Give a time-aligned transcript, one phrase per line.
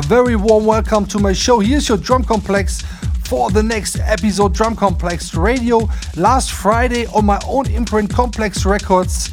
[0.00, 1.58] A very warm welcome to my show.
[1.58, 2.80] Here's your Drum Complex
[3.26, 5.90] for the next episode Drum Complex Radio.
[6.16, 9.28] Last Friday on my own imprint Complex Records,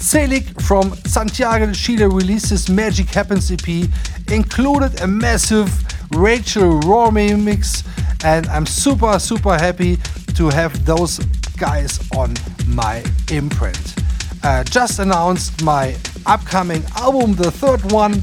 [0.00, 3.88] Celik from Santiago de Chile releases Magic Happens EP,
[4.32, 5.70] included a massive
[6.10, 7.84] Rachel Raw mix,
[8.24, 9.98] and I'm super, super happy
[10.34, 11.20] to have those
[11.58, 12.34] guys on
[12.66, 13.94] my imprint.
[14.42, 15.96] Uh, just announced my
[16.26, 18.20] upcoming album, the third one,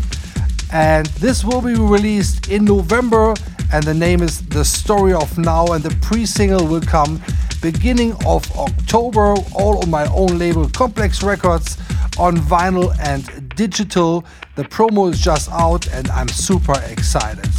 [0.71, 3.33] and this will be released in November.
[3.73, 7.21] And the name is The Story of Now, and the pre single will come
[7.61, 11.77] beginning of October, all on my own label, Complex Records,
[12.19, 14.23] on vinyl and digital.
[14.55, 17.49] The promo is just out, and I'm super excited.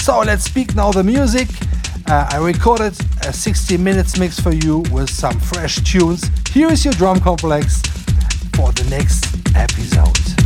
[0.00, 1.48] So let's speak now the music.
[2.08, 6.28] Uh, I recorded a 60 minutes mix for you with some fresh tunes.
[6.50, 7.80] Here is your drum complex
[8.56, 10.41] for the next episode.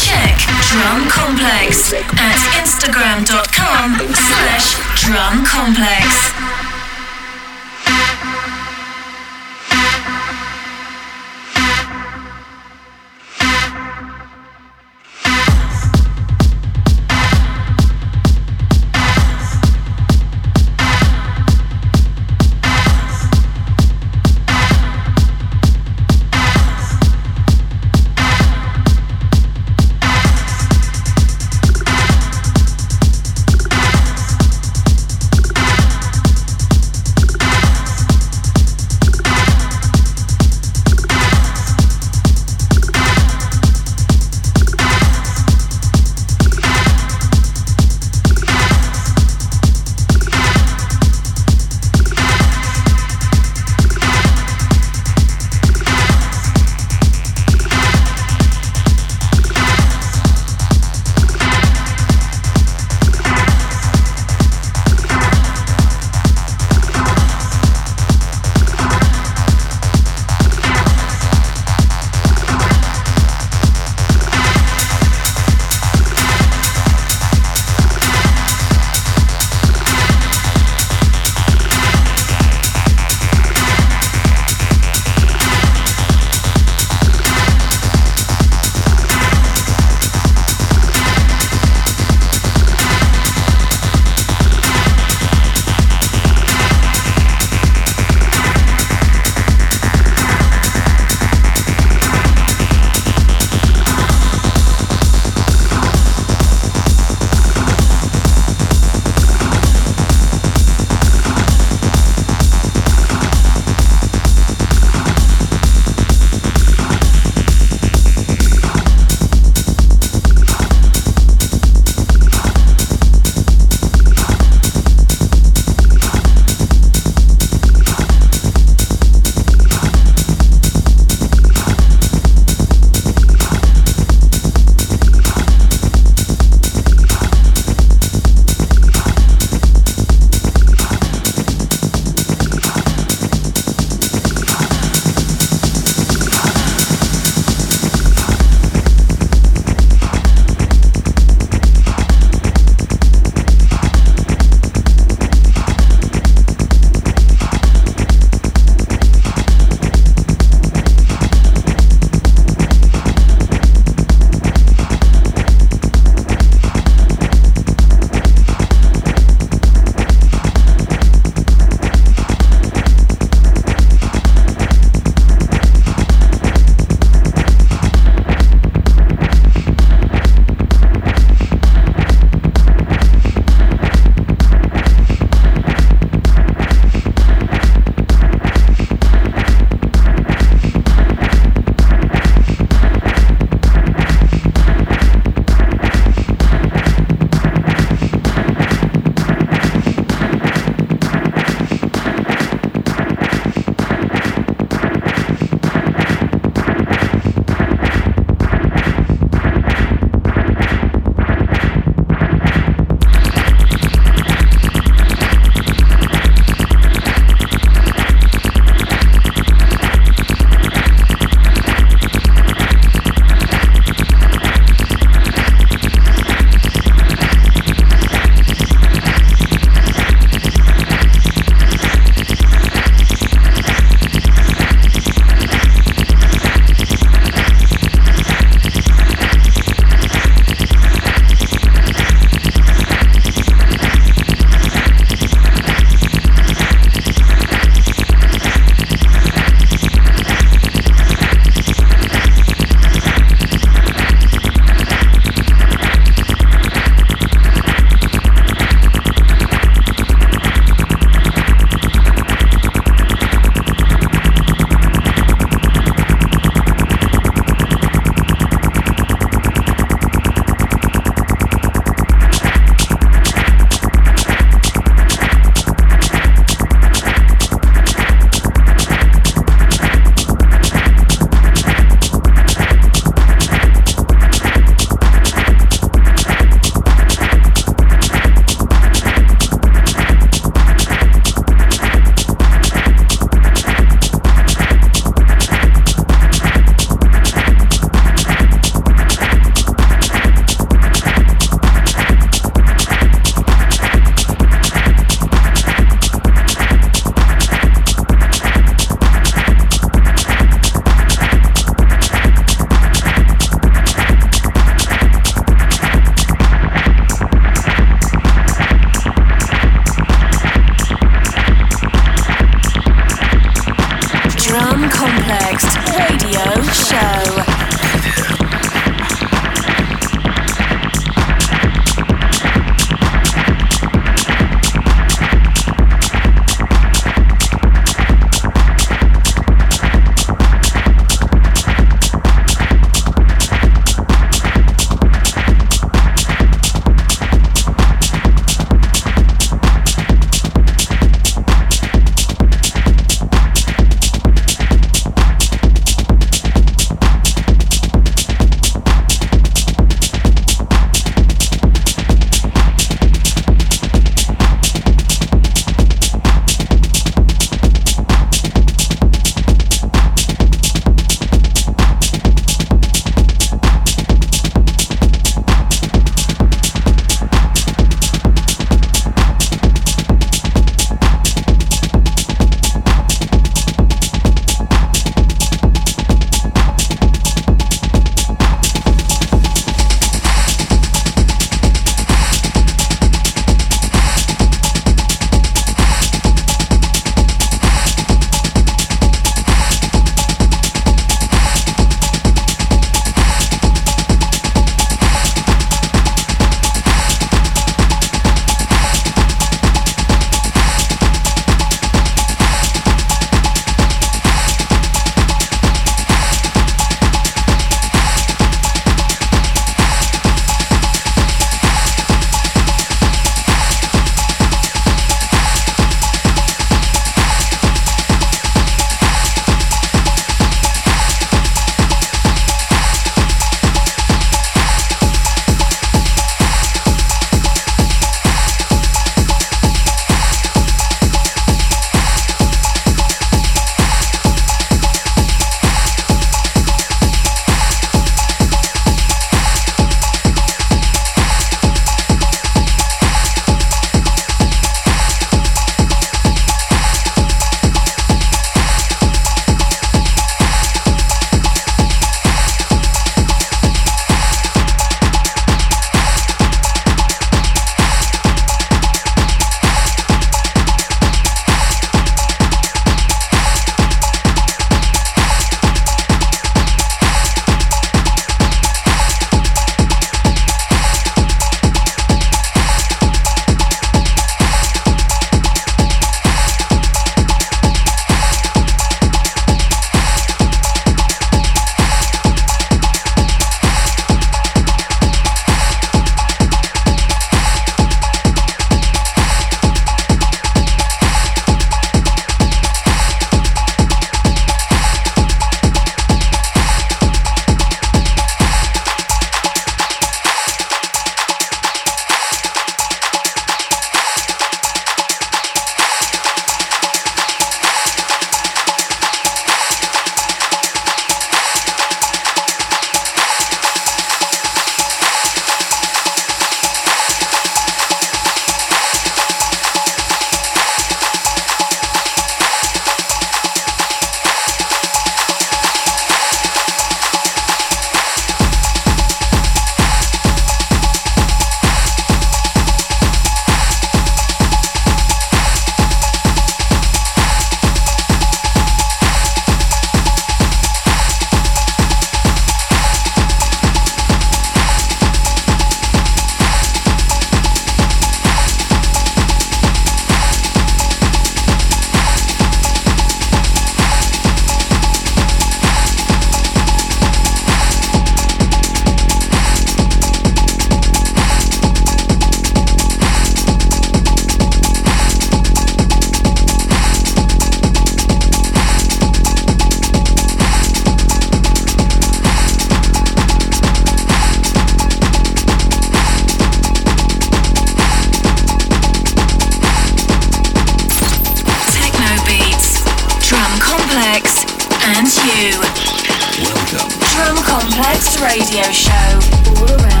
[597.71, 600.00] Complex Radio Show.